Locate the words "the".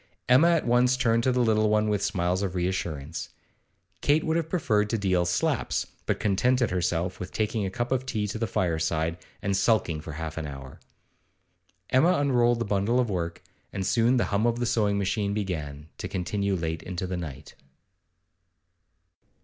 1.31-1.41, 8.39-8.47, 12.57-12.65, 14.17-14.25, 14.57-14.65, 17.05-17.15